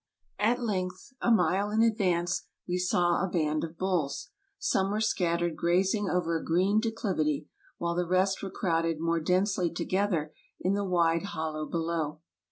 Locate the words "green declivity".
6.43-7.47